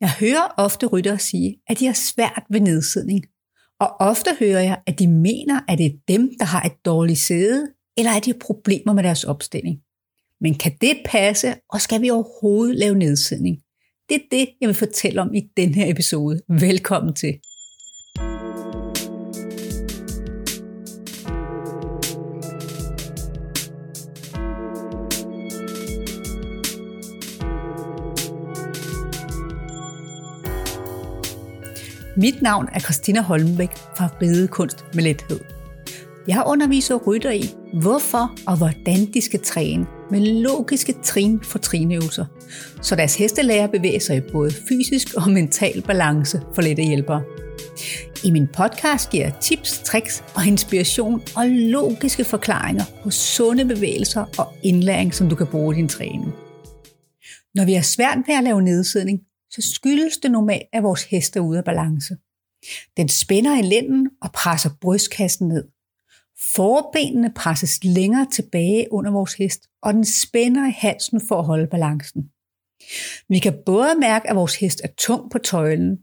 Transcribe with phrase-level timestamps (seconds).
[0.00, 3.24] Jeg hører ofte ryttere sige, at de har svært ved nedsidning.
[3.80, 7.18] Og ofte hører jeg, at de mener, at det er dem, der har et dårligt
[7.18, 7.66] sæde,
[7.96, 9.78] eller at de har problemer med deres opstilling.
[10.40, 13.56] Men kan det passe, og skal vi overhovedet lave nedsidning?
[14.08, 16.40] Det er det, jeg vil fortælle om i den her episode.
[16.48, 17.40] Velkommen til.
[32.18, 35.40] Mit navn er Christina Holmbæk fra Ridekunst med Lethed.
[36.28, 37.42] Jeg underviser rytter i,
[37.80, 42.24] hvorfor og hvordan de skal træne med logiske trin for trinøvelser,
[42.82, 47.22] så deres heste lærer bevæge sig i både fysisk og mental balance for lette hjælpere.
[48.24, 54.24] I min podcast giver jeg tips, tricks og inspiration og logiske forklaringer på sunde bevægelser
[54.38, 56.32] og indlæring, som du kan bruge i din træning.
[57.54, 61.36] Når vi har svært ved at lave nedsidning, så skyldes det normalt, at vores hest
[61.36, 62.16] er ude af balance.
[62.96, 65.64] Den spænder i lænden og presser brystkassen ned.
[66.54, 71.66] Forbenene presses længere tilbage under vores hest, og den spænder i halsen for at holde
[71.66, 72.30] balancen.
[73.28, 75.98] Vi kan både mærke, at vores hest er tung på tøjlen,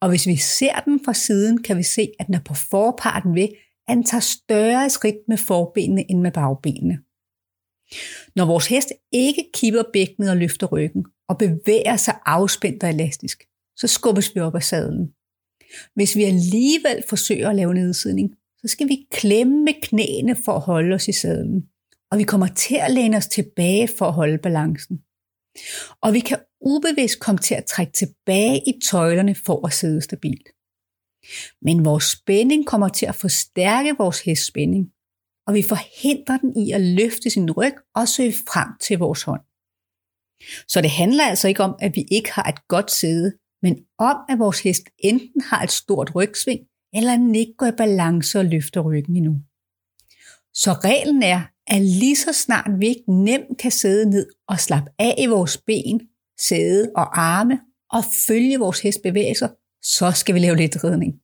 [0.00, 3.34] og hvis vi ser den fra siden, kan vi se, at den er på forparten
[3.34, 3.48] ved,
[3.88, 6.98] at den tager større skridt med forbenene end med bagbenene.
[8.36, 13.44] Når vores hest ikke kipper bækkenet og løfter ryggen, og bevæger sig afspændt og elastisk,
[13.76, 15.12] så skubbes vi op af sadlen.
[15.94, 20.94] Hvis vi alligevel forsøger at lave nedsidning, så skal vi klemme knæene for at holde
[20.94, 21.62] os i sadlen.
[22.10, 24.98] Og vi kommer til at læne os tilbage for at holde balancen.
[26.02, 30.48] Og vi kan ubevidst komme til at trække tilbage i tøjlerne for at sidde stabilt.
[31.62, 34.86] Men vores spænding kommer til at forstærke vores hestspænding,
[35.46, 39.40] og vi forhindrer den i at løfte sin ryg og søge frem til vores hånd.
[40.68, 44.16] Så det handler altså ikke om, at vi ikke har et godt sæde, men om,
[44.28, 46.60] at vores hest enten har et stort rygsving,
[46.94, 49.34] eller den ikke går i balance og løfter ryggen endnu.
[50.54, 54.90] Så reglen er, at lige så snart vi ikke nemt kan sidde ned og slappe
[54.98, 56.00] af i vores ben,
[56.40, 57.60] sæde og arme
[57.92, 59.48] og følge vores hest bevægelser,
[59.82, 61.14] så skal vi lave lidt ridning.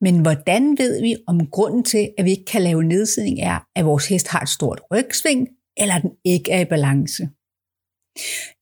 [0.00, 3.84] Men hvordan ved vi, om grunden til, at vi ikke kan lave nedsidning er, at
[3.84, 7.28] vores hest har et stort rygsving, eller den ikke er i balance?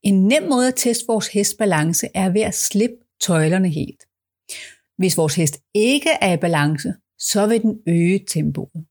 [0.02, 4.02] En nem måde at teste vores hest balance er ved at slippe tøjlerne helt.
[4.98, 8.86] Hvis vores hest ikke er i balance, så vil den øge tempoet.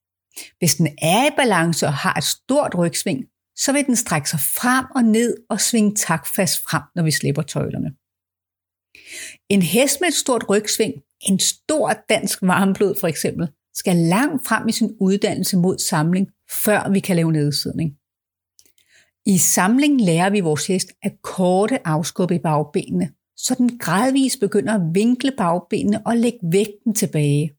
[0.59, 4.39] Hvis den er i balance og har et stort rygsving, så vil den strække sig
[4.39, 7.91] frem og ned og svinge takfast frem, når vi slipper tøjlerne.
[9.49, 14.67] En hest med et stort rygsving, en stor dansk varmblod for eksempel, skal langt frem
[14.67, 16.27] i sin uddannelse mod samling,
[16.65, 17.97] før vi kan lave nedsidning.
[19.25, 24.73] I samling lærer vi vores hest at korte afskubbe i bagbenene, så den gradvist begynder
[24.73, 27.51] at vinkle bagbenene og lægge vægten tilbage.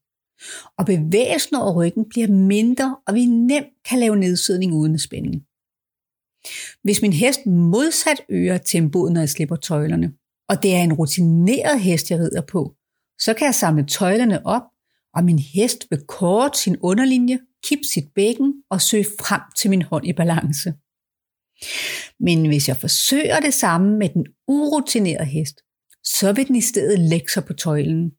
[0.79, 5.43] Og bevægelsen over ryggen bliver mindre, og vi nemt kan lave nedsidning uden spænding.
[6.83, 10.13] Hvis min hest modsat øger tempoet, når jeg slipper tøjlerne,
[10.49, 12.75] og det er en rutineret hest, jeg rider på,
[13.19, 14.63] så kan jeg samle tøjlerne op,
[15.15, 19.83] og min hest vil korte sin underlinje, kippe sit bækken og søge frem til min
[19.83, 20.75] hånd i balance.
[22.21, 25.61] Men hvis jeg forsøger det samme med den urutinerede hest,
[26.05, 28.11] så vil den i stedet lægge sig på tøjlen.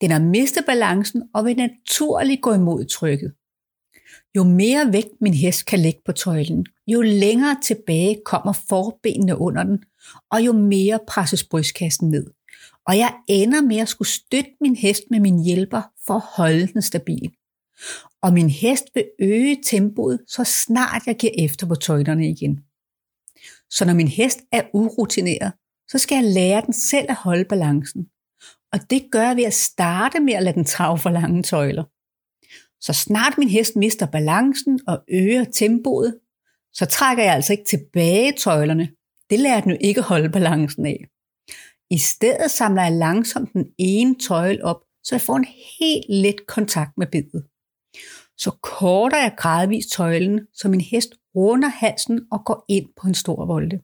[0.00, 3.32] Den har mistet balancen og vil naturligt gå imod trykket.
[4.36, 9.62] Jo mere vægt min hest kan lægge på tøjlen, jo længere tilbage kommer forbenene under
[9.62, 9.78] den,
[10.30, 12.26] og jo mere presses brystkassen ned.
[12.86, 16.66] Og jeg ender med at skulle støtte min hest med min hjælper for at holde
[16.66, 17.32] den stabil.
[18.22, 22.60] Og min hest vil øge tempoet, så snart jeg giver efter på tøjlerne igen.
[23.70, 25.52] Så når min hest er urutineret,
[25.88, 28.08] så skal jeg lære den selv at holde balancen.
[28.72, 31.84] Og det gør jeg ved at starte med at lade den trage for lange tøjler.
[32.80, 36.18] Så snart min hest mister balancen og øger tempoet,
[36.72, 38.88] så trækker jeg altså ikke tilbage tøjlerne.
[39.30, 41.04] Det lærer den jo ikke at holde balancen af.
[41.90, 45.46] I stedet samler jeg langsomt den ene tøjle op, så jeg får en
[45.80, 47.44] helt let kontakt med bedet.
[48.38, 53.14] Så korter jeg gradvist tøjlen, så min hest runder halsen og går ind på en
[53.14, 53.80] stor volde.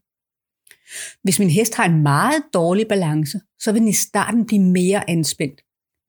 [1.23, 5.11] Hvis min hest har en meget dårlig balance, så vil den i starten blive mere
[5.11, 5.61] anspændt.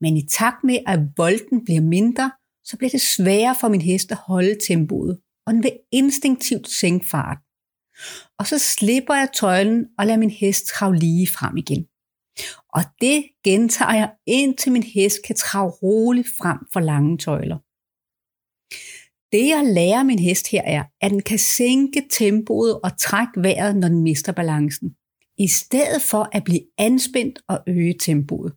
[0.01, 2.31] Men i takt med, at volden bliver mindre,
[2.63, 7.07] så bliver det sværere for min hest at holde tempoet, og den vil instinktivt sænke
[7.07, 7.38] fart.
[8.39, 11.86] Og så slipper jeg tøjlen og lader min hest trave lige frem igen.
[12.74, 17.57] Og det gentager jeg, indtil min hest kan trave roligt frem for lange tøjler.
[19.35, 23.75] Det jeg lærer min hest her er, at den kan sænke tempoet og trække vejret,
[23.75, 24.95] når den mister balancen.
[25.37, 28.51] i stedet for at blive anspændt og øge tempoet.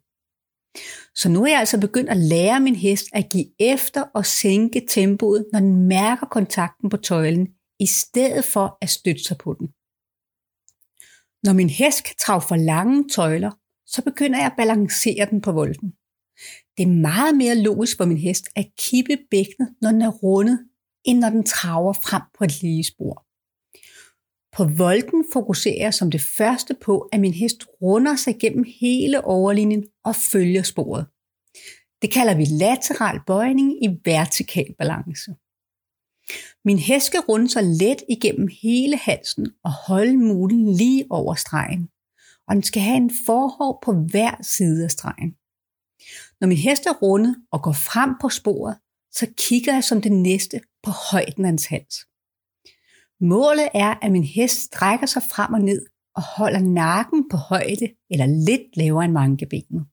[1.14, 4.86] Så nu er jeg altså begyndt at lære min hest at give efter og sænke
[4.88, 7.48] tempoet, når den mærker kontakten på tøjlen,
[7.80, 9.66] i stedet for at støtte sig på den.
[11.46, 13.50] Når min hest kan trage for lange tøjler,
[13.86, 15.90] så begynder jeg at balancere den på volden.
[16.76, 20.67] Det er meget mere logisk for min hest at kippe bækkenet, når den er rundet,
[21.08, 23.14] end når den traver frem på et lige spor.
[24.56, 29.24] På volden fokuserer jeg som det første på, at min hest runder sig gennem hele
[29.24, 31.06] overlinjen og følger sporet.
[32.02, 35.30] Det kalder vi lateral bøjning i vertikal balance.
[36.64, 41.88] Min hest skal runde sig let igennem hele halsen og holde mulen lige over stregen.
[42.48, 45.30] Og den skal have en forhov på hver side af stregen.
[46.40, 48.76] Når min hest er rundet og går frem på sporet,
[49.12, 51.96] så kigger jeg som det næste på højden af hans hals.
[53.20, 57.88] Målet er, at min hest strækker sig frem og ned og holder nakken på højde
[58.10, 59.86] eller lidt lavere end mankebenet.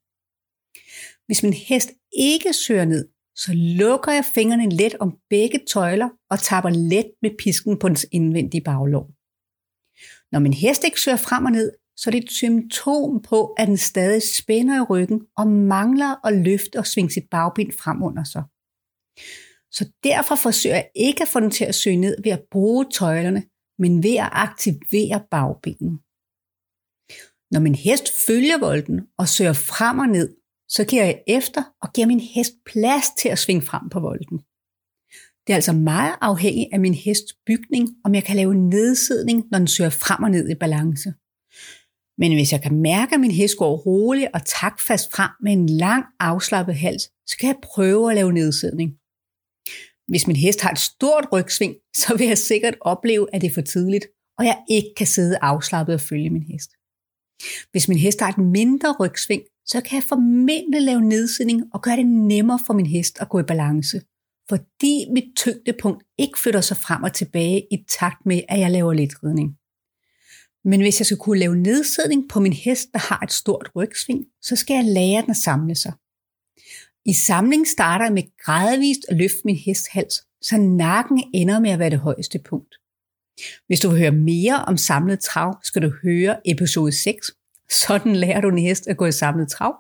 [1.26, 6.40] Hvis min hest ikke søger ned, så lukker jeg fingrene let om begge tøjler og
[6.40, 9.08] tapper let med pisken på dens indvendige baglov.
[10.32, 13.68] Når min hest ikke søger frem og ned, så er det et symptom på, at
[13.68, 18.24] den stadig spænder i ryggen og mangler at løfte og svinge sit bagben frem under
[18.24, 18.44] sig.
[19.72, 22.86] Så derfor forsøger jeg ikke at få den til at søge ned ved at bruge
[22.92, 23.44] tøjlerne,
[23.80, 26.00] men ved at aktivere bagbenen.
[27.52, 30.36] Når min hest følger volden og søger frem og ned,
[30.70, 34.38] så giver jeg efter og giver min hest plads til at svinge frem på volden.
[35.48, 39.58] Det er altså meget afhængigt af min hests bygning, om jeg kan lave nedsidning, når
[39.58, 41.14] den søger frem og ned i balance.
[42.18, 45.70] Men hvis jeg kan mærke, at min hest går roligt og takfast frem med en
[45.70, 48.92] lang afslappet hals, så kan jeg prøve at lave nedsidning.
[50.08, 53.54] Hvis min hest har et stort rygsving, så vil jeg sikkert opleve, at det er
[53.54, 54.06] for tidligt,
[54.38, 56.70] og jeg ikke kan sidde afslappet og følge min hest.
[57.72, 61.96] Hvis min hest har et mindre rygsving, så kan jeg formentlig lave nedsidning og gøre
[61.96, 64.02] det nemmere for min hest at gå i balance,
[64.50, 68.94] fordi mit tyngdepunkt ikke flytter sig frem og tilbage i takt med, at jeg laver
[68.94, 69.58] lidt ridning.
[70.70, 74.26] Men hvis jeg skal kunne lave nedsidning på min hest, der har et stort rygsving,
[74.42, 75.94] så skal jeg lære den at samle sig.
[77.06, 81.70] I samling starter jeg med gradvist at løfte min hest hals, så nakken ender med
[81.70, 82.76] at være det højeste punkt.
[83.68, 87.32] Hvis du vil høre mere om samlet trav, skal du høre episode 6.
[87.72, 89.76] Sådan lærer du en hest at gå i samlet trav.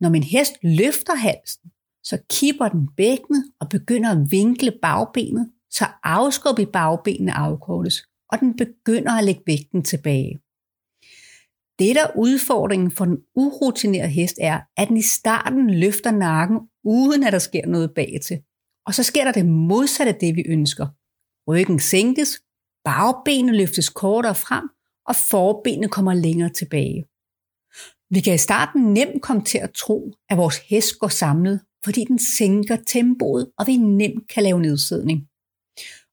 [0.00, 1.70] Når min hest løfter halsen,
[2.04, 8.02] så kipper den bækkenet og begynder at vinkle bagbenet, så afskub i bagbenene afkortes,
[8.32, 10.41] og den begynder at lægge vægten tilbage.
[11.82, 17.24] Det, der udfordringen for den urutinerede hest er, at den i starten løfter nakken, uden
[17.24, 18.42] at der sker noget bag til.
[18.86, 20.86] Og så sker der det modsatte af det, vi ønsker.
[21.50, 22.42] Ryggen sænkes,
[22.84, 24.68] bagbenet løftes kortere frem,
[25.06, 27.04] og forbenene kommer længere tilbage.
[28.14, 32.04] Vi kan i starten nemt komme til at tro, at vores hest går samlet, fordi
[32.04, 35.20] den sænker tempoet, og vi nemt kan lave nedsidning.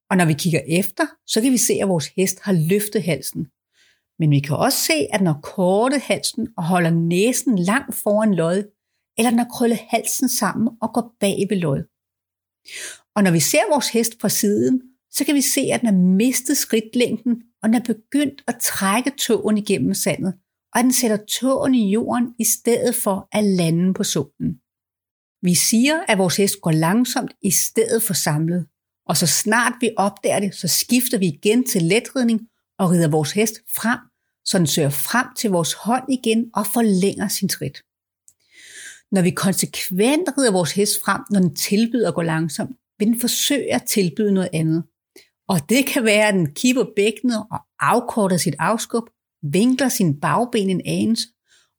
[0.10, 3.48] Og når vi kigger efter, så kan vi se, at vores hest har løftet halsen,
[4.20, 8.34] men vi kan også se, at når korte kortet halsen og holder næsen langt foran
[8.34, 8.64] lod,
[9.18, 11.84] eller når krøllet halsen sammen og går bag ved lod.
[13.16, 14.82] Og når vi ser vores hest fra siden,
[15.12, 19.12] så kan vi se, at den har mistet skridtlængden, og den er begyndt at trække
[19.20, 20.34] tåen igennem sandet,
[20.74, 24.60] og at den sætter tåen i jorden i stedet for at lande på solen.
[25.42, 28.68] Vi siger, at vores hest går langsomt i stedet for samlet,
[29.06, 32.42] og så snart vi opdager det, så skifter vi igen til letridning
[32.80, 34.00] og rider vores hest frem
[34.46, 37.84] så den søger frem til vores hånd igen og forlænger sin skridt.
[39.12, 43.20] Når vi konsekvent rider vores hest frem, når den tilbyder at gå langsomt, vil den
[43.20, 44.84] forsøge at tilbyde noget andet.
[45.48, 49.04] Og det kan være, at den kipper bækkenet og afkorter sit afskub,
[49.44, 51.28] vinkler sin bagben en anelse,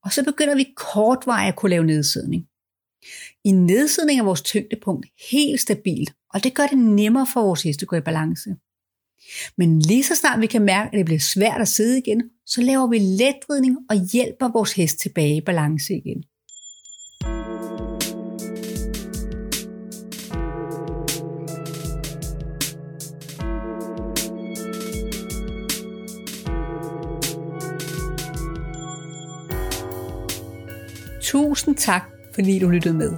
[0.05, 2.47] og så begynder vi kortvarigt at kunne lave nedsidning.
[3.45, 7.85] I nedsidning er vores tyngdepunkt helt stabilt, og det gør det nemmere for vores heste
[7.85, 8.57] at gå i balance.
[9.57, 12.61] Men lige så snart vi kan mærke, at det bliver svært at sidde igen, så
[12.63, 16.25] laver vi letridning og hjælper vores hest tilbage i balance igen.
[31.23, 32.03] Tusind tak,
[32.35, 33.13] fordi du lyttede med.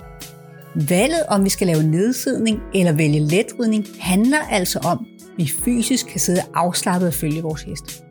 [0.88, 6.20] Valget om vi skal lave nedsidning eller vælge letridning handler altså om, vi fysisk kan
[6.20, 8.04] sidde afslappet og følge vores hest.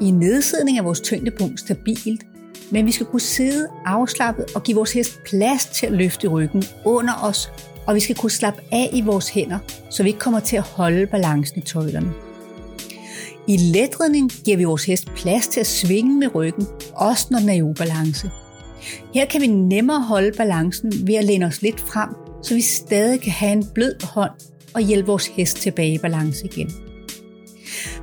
[0.00, 2.26] I nedsidning er vores tyngdepunkt stabilt,
[2.70, 6.64] men vi skal kunne sidde afslappet og give vores hest plads til at løfte ryggen
[6.84, 7.52] under os,
[7.86, 9.58] og vi skal kunne slappe af i vores hænder,
[9.90, 12.12] så vi ikke kommer til at holde balancen i tøjlerne.
[13.48, 17.48] I letredning giver vi vores hest plads til at svinge med ryggen, også når den
[17.48, 18.30] er i ubalance.
[19.14, 22.08] Her kan vi nemmere holde balancen ved at læne os lidt frem,
[22.44, 24.30] så vi stadig kan have en blød hånd
[24.74, 26.72] og hjælpe vores hest tilbage i balance igen.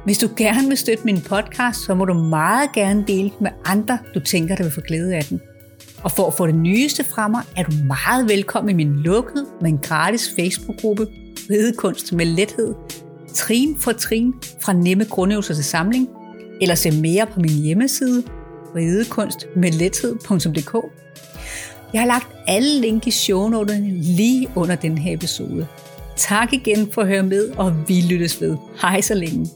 [0.06, 3.52] Hvis du gerne vil støtte min podcast, så må du meget gerne dele den med
[3.66, 5.42] andre, du tænker, der vil få glæde af den.
[6.04, 9.46] Og for at få det nyeste fra mig, er du meget velkommen i min lukkede,
[9.62, 11.08] men gratis Facebook-gruppe
[11.50, 12.74] Ridekunst med lethed,
[13.34, 16.10] trin for trin fra nemme grundøvelser til samling,
[16.62, 18.24] eller se mere på min hjemmeside,
[18.76, 20.76] ridekunstmedlethed.dk.
[21.94, 25.68] Jeg har lagt alle link i shownoterne lige under den her episode.
[26.16, 28.58] Tak igen for at høre med, og vi lyttes ved.
[28.82, 29.48] Hej så længe.